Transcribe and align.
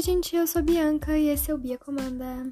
Oi, 0.00 0.04
gente, 0.04 0.34
eu 0.34 0.46
sou 0.46 0.62
Bianca 0.62 1.18
e 1.18 1.28
esse 1.28 1.50
é 1.50 1.54
o 1.54 1.58
Bia 1.58 1.76
Comanda. 1.76 2.50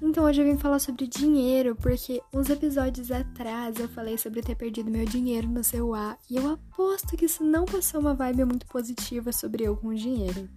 Então, 0.00 0.24
hoje 0.24 0.40
eu 0.40 0.46
vim 0.46 0.56
falar 0.56 0.78
sobre 0.78 1.06
dinheiro, 1.06 1.76
porque 1.76 2.22
uns 2.32 2.48
episódios 2.48 3.10
atrás 3.10 3.78
eu 3.78 3.86
falei 3.90 4.16
sobre 4.16 4.40
ter 4.40 4.54
perdido 4.54 4.90
meu 4.90 5.04
dinheiro 5.04 5.46
no 5.46 5.62
celular 5.62 6.16
e 6.30 6.36
eu 6.36 6.50
aposto 6.50 7.14
que 7.14 7.26
isso 7.26 7.44
não 7.44 7.66
passou 7.66 8.00
uma 8.00 8.14
vibe 8.14 8.46
muito 8.46 8.64
positiva 8.68 9.32
sobre 9.32 9.64
eu 9.64 9.76
com 9.76 9.88
o 9.88 9.94
dinheiro. 9.94 10.48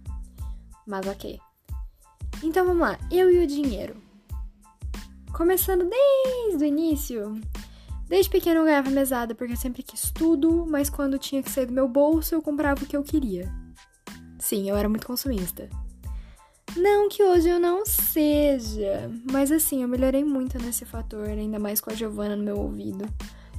Mas 0.86 1.06
ok. 1.06 1.38
Então 2.42 2.64
vamos 2.64 2.80
lá, 2.80 2.98
eu 3.10 3.30
e 3.30 3.44
o 3.44 3.46
dinheiro. 3.46 3.94
Começando 5.34 5.86
desde 5.86 6.64
o 6.64 6.66
início. 6.66 7.38
Desde 8.08 8.30
pequeno 8.30 8.60
eu 8.60 8.64
ganhava 8.64 8.88
mesada 8.88 9.34
porque 9.34 9.52
eu 9.52 9.58
sempre 9.58 9.82
quis 9.82 10.10
tudo, 10.10 10.64
mas 10.66 10.88
quando 10.88 11.18
tinha 11.18 11.42
que 11.42 11.50
sair 11.50 11.66
do 11.66 11.74
meu 11.74 11.86
bolso 11.86 12.34
eu 12.34 12.40
comprava 12.40 12.84
o 12.84 12.86
que 12.86 12.96
eu 12.96 13.02
queria. 13.02 13.52
Sim, 14.38 14.66
eu 14.66 14.74
era 14.78 14.88
muito 14.88 15.06
consumista. 15.06 15.68
Não 16.76 17.08
que 17.08 17.22
hoje 17.22 17.48
eu 17.48 17.58
não 17.58 17.84
seja, 17.84 19.10
mas 19.30 19.50
assim, 19.50 19.82
eu 19.82 19.88
melhorei 19.88 20.24
muito 20.24 20.58
nesse 20.58 20.84
fator, 20.84 21.28
ainda 21.28 21.58
mais 21.58 21.80
com 21.80 21.90
a 21.90 21.94
Giovana 21.94 22.36
no 22.36 22.44
meu 22.44 22.58
ouvido. 22.58 23.04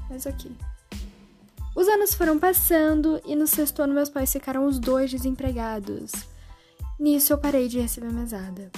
Mas 0.09 0.25
ok. 0.25 0.51
Os 1.75 1.87
anos 1.87 2.13
foram 2.13 2.39
passando 2.39 3.21
e 3.25 3.35
no 3.35 3.47
sexto 3.47 3.81
ano 3.81 3.93
meus 3.93 4.09
pais 4.09 4.31
ficaram 4.31 4.65
os 4.65 4.79
dois 4.79 5.11
desempregados. 5.11 6.11
Nisso 6.99 7.34
eu 7.34 7.37
parei 7.37 7.67
de 7.67 7.79
receber 7.79 8.11
mesada. 8.11 8.71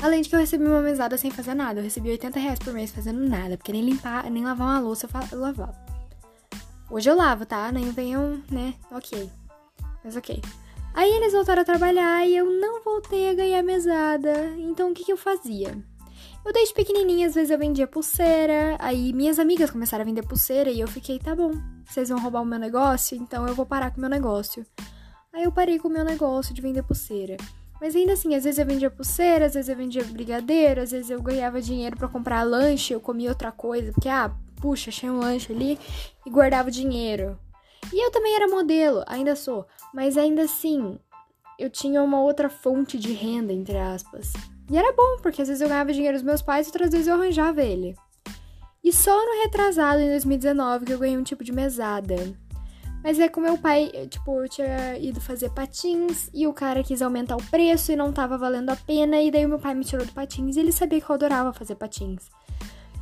Além 0.00 0.20
de 0.20 0.28
que 0.28 0.34
eu 0.34 0.40
recebi 0.40 0.64
uma 0.64 0.82
mesada 0.82 1.16
sem 1.16 1.30
fazer 1.30 1.54
nada. 1.54 1.80
Eu 1.80 1.84
recebi 1.84 2.10
80 2.10 2.38
reais 2.38 2.58
por 2.58 2.72
mês 2.72 2.90
fazendo 2.90 3.20
nada, 3.20 3.56
porque 3.56 3.72
nem 3.72 3.84
limpar, 3.84 4.30
nem 4.30 4.44
lavar 4.44 4.68
uma 4.68 4.80
louça 4.80 5.08
eu 5.32 5.38
lavava. 5.38 5.74
Hoje 6.90 7.10
eu 7.10 7.16
lavo, 7.16 7.44
tá? 7.44 7.72
Nem 7.72 7.90
venham, 7.90 8.42
né? 8.50 8.74
Ok. 8.90 9.28
Mas 10.04 10.16
ok. 10.16 10.40
Aí 10.96 11.12
eles 11.12 11.34
voltaram 11.34 11.60
a 11.60 11.64
trabalhar 11.64 12.26
e 12.26 12.34
eu 12.34 12.46
não 12.46 12.82
voltei 12.82 13.28
a 13.28 13.34
ganhar 13.34 13.62
mesada. 13.62 14.32
Então 14.56 14.90
o 14.90 14.94
que, 14.94 15.04
que 15.04 15.12
eu 15.12 15.16
fazia? 15.18 15.76
Eu 16.42 16.52
desde 16.54 16.72
pequenininha, 16.72 17.26
às 17.26 17.34
vezes 17.34 17.50
eu 17.50 17.58
vendia 17.58 17.86
pulseira, 17.86 18.76
aí 18.78 19.12
minhas 19.12 19.38
amigas 19.38 19.70
começaram 19.70 20.00
a 20.02 20.06
vender 20.06 20.22
pulseira 20.22 20.70
e 20.70 20.80
eu 20.80 20.88
fiquei, 20.88 21.18
tá 21.18 21.36
bom, 21.36 21.50
vocês 21.84 22.08
vão 22.08 22.18
roubar 22.18 22.40
o 22.40 22.46
meu 22.46 22.58
negócio, 22.58 23.14
então 23.14 23.46
eu 23.46 23.54
vou 23.54 23.66
parar 23.66 23.90
com 23.90 23.98
o 23.98 24.00
meu 24.00 24.08
negócio. 24.08 24.64
Aí 25.34 25.44
eu 25.44 25.52
parei 25.52 25.78
com 25.78 25.88
o 25.88 25.90
meu 25.90 26.02
negócio 26.02 26.54
de 26.54 26.62
vender 26.62 26.82
pulseira. 26.82 27.36
Mas 27.78 27.94
ainda 27.94 28.14
assim, 28.14 28.34
às 28.34 28.44
vezes 28.44 28.58
eu 28.58 28.64
vendia 28.64 28.90
pulseira, 28.90 29.44
às 29.44 29.52
vezes 29.52 29.68
eu 29.68 29.76
vendia 29.76 30.02
brigadeiro, 30.02 30.80
às 30.80 30.92
vezes 30.92 31.10
eu 31.10 31.20
ganhava 31.20 31.60
dinheiro 31.60 31.94
para 31.94 32.08
comprar 32.08 32.42
lanche, 32.42 32.94
eu 32.94 33.00
comia 33.00 33.28
outra 33.28 33.52
coisa, 33.52 33.92
porque, 33.92 34.08
ah, 34.08 34.34
puxa, 34.62 34.88
achei 34.88 35.10
um 35.10 35.18
lanche 35.18 35.52
ali 35.52 35.78
e 36.24 36.30
guardava 36.30 36.70
o 36.70 36.72
dinheiro. 36.72 37.38
E 37.92 38.04
eu 38.04 38.10
também 38.10 38.34
era 38.34 38.48
modelo, 38.48 39.04
ainda 39.06 39.36
sou, 39.36 39.66
mas 39.94 40.16
ainda 40.16 40.42
assim, 40.42 40.98
eu 41.58 41.70
tinha 41.70 42.02
uma 42.02 42.20
outra 42.20 42.48
fonte 42.48 42.98
de 42.98 43.12
renda, 43.12 43.52
entre 43.52 43.78
aspas. 43.78 44.32
E 44.70 44.76
era 44.76 44.92
bom, 44.92 45.18
porque 45.22 45.42
às 45.42 45.48
vezes 45.48 45.60
eu 45.60 45.68
ganhava 45.68 45.92
dinheiro 45.92 46.16
dos 46.16 46.24
meus 46.24 46.42
pais 46.42 46.66
e 46.66 46.70
outras 46.70 46.90
vezes 46.90 47.06
eu 47.06 47.14
arranjava 47.14 47.62
ele. 47.62 47.94
E 48.82 48.92
só 48.92 49.14
no 49.14 49.42
retrasado, 49.42 50.00
em 50.00 50.10
2019, 50.10 50.84
que 50.84 50.92
eu 50.92 50.98
ganhei 50.98 51.16
um 51.16 51.22
tipo 51.22 51.42
de 51.42 51.52
mesada. 51.52 52.16
Mas 53.02 53.20
é 53.20 53.28
com 53.28 53.40
meu 53.40 53.56
pai, 53.56 53.90
tipo, 54.10 54.42
eu 54.42 54.48
tinha 54.48 54.98
ido 54.98 55.20
fazer 55.20 55.50
patins 55.50 56.28
e 56.34 56.46
o 56.46 56.52
cara 56.52 56.82
quis 56.82 57.00
aumentar 57.00 57.36
o 57.36 57.42
preço 57.50 57.92
e 57.92 57.96
não 57.96 58.12
tava 58.12 58.36
valendo 58.36 58.70
a 58.70 58.76
pena. 58.76 59.20
E 59.20 59.30
daí 59.30 59.46
o 59.46 59.48
meu 59.48 59.60
pai 59.60 59.74
me 59.74 59.84
tirou 59.84 60.04
do 60.04 60.12
patins 60.12 60.56
e 60.56 60.60
ele 60.60 60.72
sabia 60.72 61.00
que 61.00 61.08
eu 61.08 61.14
adorava 61.14 61.52
fazer 61.52 61.76
patins. 61.76 62.28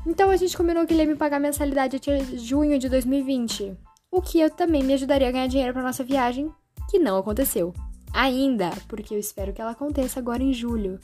Então 0.06 0.30
a 0.30 0.36
gente 0.36 0.56
combinou 0.56 0.86
que 0.86 0.92
ele 0.92 1.02
ia 1.02 1.08
me 1.08 1.16
pagar 1.16 1.40
mensalidade 1.40 1.96
até 1.96 2.22
junho 2.36 2.78
de 2.78 2.88
2020 2.88 3.74
o 4.14 4.22
que 4.22 4.38
eu 4.38 4.48
também 4.48 4.84
me 4.84 4.94
ajudaria 4.94 5.28
a 5.28 5.32
ganhar 5.32 5.48
dinheiro 5.48 5.72
para 5.72 5.82
nossa 5.82 6.04
viagem, 6.04 6.48
que 6.88 7.00
não 7.00 7.18
aconteceu. 7.18 7.74
Ainda, 8.12 8.70
porque 8.86 9.12
eu 9.12 9.18
espero 9.18 9.52
que 9.52 9.60
ela 9.60 9.72
aconteça 9.72 10.20
agora 10.20 10.40
em 10.40 10.52
julho. 10.52 11.00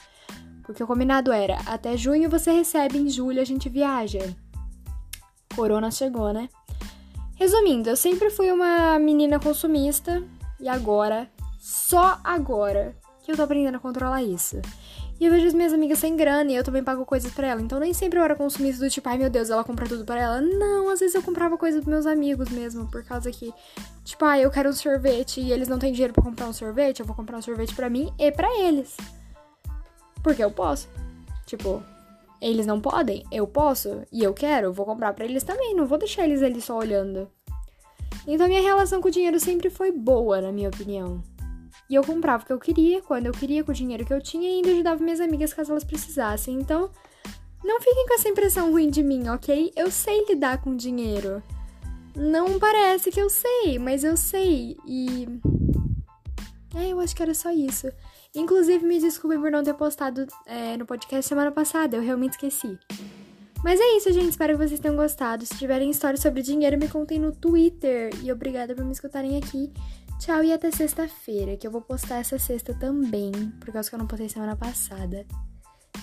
Porque 0.63 0.81
o 0.81 0.87
combinado 0.87 1.33
era, 1.33 1.59
até 1.67 1.97
junho 1.97 2.31
você 2.31 2.53
recebe, 2.53 2.99
em 2.99 3.11
julho 3.11 3.41
a 3.41 3.45
gente 3.45 3.69
viaja. 3.69 4.21
Corona 5.57 5.91
chegou, 5.91 6.33
né? 6.33 6.49
Resumindo, 7.35 7.91
eu 7.91 7.97
sempre 7.97 8.31
fui 8.31 8.53
uma 8.53 8.97
menina 9.01 9.41
consumista 9.41 10.23
e 10.61 10.69
agora, 10.69 11.29
só 11.59 12.21
agora, 12.23 12.97
que 13.25 13.33
eu 13.33 13.37
tô 13.37 13.43
aprendendo 13.43 13.75
a 13.75 13.81
controlar 13.81 14.23
isso. 14.23 14.63
E 15.21 15.27
eu 15.27 15.31
vejo 15.31 15.47
as 15.47 15.53
minhas 15.53 15.75
amigas 15.75 15.99
sem 15.99 16.17
grana 16.17 16.51
e 16.51 16.57
eu 16.57 16.65
também 16.65 16.83
pago 16.83 17.05
coisas 17.05 17.31
para 17.31 17.47
ela. 17.47 17.61
Então 17.61 17.79
nem 17.79 17.93
sempre 17.93 18.19
eu 18.19 18.25
era 18.25 18.35
consumista 18.35 18.83
do 18.83 18.91
tipo, 18.91 19.07
ai 19.07 19.19
meu 19.19 19.29
Deus, 19.29 19.51
ela 19.51 19.63
compra 19.63 19.87
tudo 19.87 20.03
para 20.03 20.19
ela. 20.19 20.41
Não, 20.41 20.89
às 20.89 21.01
vezes 21.01 21.15
eu 21.15 21.23
comprava 21.23 21.59
coisas 21.59 21.83
pros 21.85 21.93
meus 21.93 22.07
amigos 22.07 22.49
mesmo, 22.49 22.91
por 22.91 23.05
causa 23.05 23.31
que, 23.31 23.53
tipo, 24.03 24.25
ai, 24.25 24.43
eu 24.43 24.51
quero 24.51 24.71
um 24.71 24.73
sorvete 24.73 25.39
e 25.39 25.53
eles 25.53 25.69
não 25.69 25.79
têm 25.79 25.93
dinheiro 25.93 26.15
para 26.15 26.23
comprar 26.23 26.49
um 26.49 26.55
sorvete, 26.55 27.01
eu 27.01 27.07
vou 27.07 27.15
comprar 27.15 27.37
um 27.37 27.43
sorvete 27.43 27.75
para 27.75 27.91
mim 27.91 28.11
e 28.19 28.33
para 28.33 28.49
eles. 28.61 28.97
Porque 30.23 30.43
eu 30.43 30.51
posso. 30.51 30.89
Tipo, 31.45 31.83
eles 32.41 32.67
não 32.67 32.81
podem, 32.81 33.23
eu 33.31 33.47
posso 33.47 34.03
e 34.11 34.25
eu 34.25 34.33
quero, 34.33 34.73
vou 34.73 34.87
comprar 34.87 35.13
para 35.13 35.27
eles 35.27 35.43
também, 35.43 35.75
não 35.75 35.85
vou 35.85 35.99
deixar 35.99 36.25
eles 36.25 36.43
ali 36.43 36.63
só 36.63 36.79
olhando. 36.79 37.29
Então 38.27 38.49
minha 38.49 38.63
relação 38.63 39.03
com 39.03 39.09
o 39.09 39.11
dinheiro 39.11 39.39
sempre 39.39 39.69
foi 39.69 39.93
boa, 39.93 40.41
na 40.41 40.51
minha 40.51 40.69
opinião. 40.69 41.23
E 41.91 41.97
eu 41.97 42.05
comprava 42.05 42.45
o 42.45 42.47
que 42.47 42.53
eu 42.53 42.59
queria, 42.61 43.03
quando 43.03 43.27
eu 43.27 43.33
queria, 43.33 43.65
com 43.65 43.73
o 43.73 43.75
dinheiro 43.75 44.07
que 44.07 44.15
eu 44.15 44.23
tinha, 44.23 44.49
e 44.49 44.55
ainda 44.55 44.71
ajudava 44.71 45.03
minhas 45.03 45.21
amigas 45.21 45.53
caso 45.53 45.73
elas 45.73 45.83
precisassem. 45.83 46.55
Então, 46.55 46.89
não 47.65 47.81
fiquem 47.81 48.07
com 48.07 48.15
essa 48.15 48.29
impressão 48.29 48.71
ruim 48.71 48.89
de 48.89 49.03
mim, 49.03 49.29
ok? 49.29 49.73
Eu 49.75 49.91
sei 49.91 50.25
lidar 50.29 50.63
com 50.63 50.77
dinheiro. 50.77 51.43
Não 52.15 52.61
parece 52.61 53.11
que 53.11 53.21
eu 53.21 53.29
sei, 53.29 53.77
mas 53.81 54.05
eu 54.05 54.17
sei. 54.17 54.77
E. 54.87 55.27
É, 56.77 56.91
eu 56.91 57.01
acho 57.01 57.17
que 57.17 57.25
era 57.25 57.35
só 57.35 57.51
isso. 57.51 57.89
Inclusive, 58.37 58.87
me 58.87 59.01
desculpem 59.01 59.41
por 59.41 59.51
não 59.51 59.65
ter 59.65 59.75
postado 59.75 60.29
é, 60.47 60.77
no 60.77 60.87
podcast 60.87 61.29
semana 61.29 61.51
passada, 61.51 61.97
eu 61.97 62.03
realmente 62.03 62.35
esqueci. 62.35 62.79
Mas 63.63 63.79
é 63.79 63.97
isso, 63.97 64.13
gente. 64.13 64.31
Espero 64.31 64.59
que 64.59 64.67
vocês 64.67 64.81
tenham 64.81 64.97
gostado. 64.97 65.45
Se 65.45 65.55
tiverem 65.57 65.91
histórias 65.91 66.21
sobre 66.21 66.43
dinheiro, 66.43 66.79
me 66.79 66.89
contem 66.89 67.19
no 67.19 67.33
Twitter. 67.33 68.11
E 68.23 68.33
obrigada 68.33 68.75
por 68.75 68.85
me 68.85 68.93
escutarem 68.93 69.37
aqui. 69.37 69.73
Tchau 70.19 70.45
e 70.45 70.53
até 70.53 70.71
sexta-feira, 70.71 71.57
que 71.57 71.67
eu 71.67 71.71
vou 71.71 71.81
postar 71.81 72.19
essa 72.19 72.39
sexta 72.39 72.75
também, 72.75 73.33
por 73.59 73.73
causa 73.73 73.89
que 73.89 73.95
eu 73.95 73.99
não 73.99 74.07
postei 74.07 74.29
semana 74.29 74.55
passada. 74.55 75.27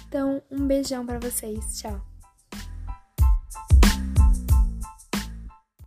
Então, 0.08 0.42
um 0.50 0.66
beijão 0.66 1.06
para 1.06 1.20
vocês. 1.20 1.80
Tchau. 1.80 2.17